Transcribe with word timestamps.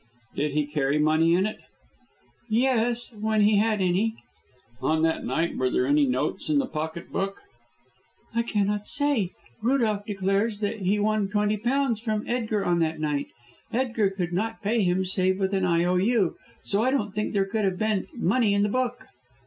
"Did 0.35 0.53
he 0.53 0.65
carry 0.65 0.97
money 0.97 1.35
in 1.35 1.45
it?" 1.45 1.59
"Yes, 2.49 3.15
when 3.21 3.41
he 3.41 3.57
had 3.57 3.81
any." 3.81 4.15
"On 4.81 5.03
that 5.03 5.23
night 5.23 5.55
were 5.55 5.69
there 5.69 5.85
any 5.85 6.07
notes 6.07 6.49
in 6.49 6.57
the 6.57 6.65
pocket 6.65 7.11
book?" 7.11 7.37
"I 8.33 8.41
cannot 8.41 8.87
say. 8.87 9.29
Rudolph 9.61 10.07
declares 10.07 10.57
that 10.57 10.79
he 10.79 10.97
won 10.97 11.29
twenty 11.29 11.57
pounds 11.57 11.99
from 12.01 12.25
Edgar 12.27 12.65
on 12.65 12.79
that 12.79 12.99
night. 12.99 13.27
Edgar 13.71 14.09
could 14.09 14.33
not 14.33 14.63
pay 14.63 14.81
him 14.81 15.05
save 15.05 15.39
with 15.39 15.53
an 15.53 15.65
I.O.U., 15.65 16.35
so 16.63 16.81
I 16.81 16.89
don't 16.89 17.13
think 17.13 17.33
there 17.33 17.45
could 17.45 17.63
have 17.65 17.77
been 17.77 18.07
money 18.15 18.55
in 18.55 18.63
the 18.63 18.69
book." 18.69 19.05